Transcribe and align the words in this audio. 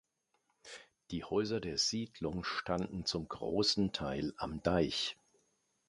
Die 1.11 1.23
Häuser 1.23 1.59
der 1.59 1.77
Siedlung 1.77 2.43
standen 2.43 3.05
zum 3.05 3.27
großen 3.27 3.91
Teil 3.91 4.33
am 4.37 4.59
Deich. 4.63 5.15